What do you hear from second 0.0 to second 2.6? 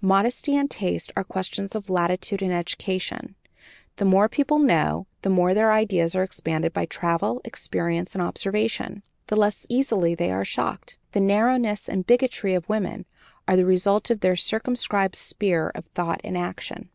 Modesty and taste are questions of latitude and